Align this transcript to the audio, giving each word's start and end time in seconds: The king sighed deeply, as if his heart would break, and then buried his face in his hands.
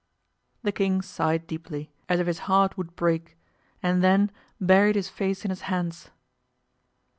The 0.63 0.71
king 0.71 1.03
sighed 1.03 1.45
deeply, 1.45 1.91
as 2.09 2.19
if 2.19 2.25
his 2.25 2.39
heart 2.49 2.75
would 2.75 2.95
break, 2.95 3.37
and 3.83 4.03
then 4.03 4.31
buried 4.59 4.95
his 4.95 5.09
face 5.09 5.45
in 5.45 5.51
his 5.51 5.61
hands. 5.69 6.09